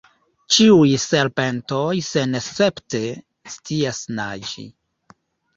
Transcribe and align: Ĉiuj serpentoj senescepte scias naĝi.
Ĉiuj 0.55 0.87
serpentoj 1.03 1.83
senescepte 2.07 3.03
scias 3.57 4.01
naĝi. 4.21 4.67